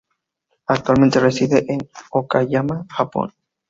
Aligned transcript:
Actualmente 0.65 1.19
reside 1.19 1.63
en 1.71 1.77
Okayama, 2.09 2.87
Japón. 2.89 3.35